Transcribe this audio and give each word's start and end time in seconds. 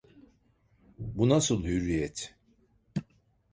Bu 0.97 1.29
nasıl 1.29 1.63
hürriyet! 1.63 2.35